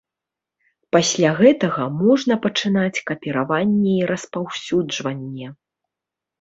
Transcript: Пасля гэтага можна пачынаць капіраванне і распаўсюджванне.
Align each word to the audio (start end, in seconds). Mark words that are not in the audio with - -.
Пасля 0.95 1.29
гэтага 1.41 1.85
можна 1.99 2.39
пачынаць 2.47 3.03
капіраванне 3.11 3.93
і 4.01 4.11
распаўсюджванне. 4.15 5.47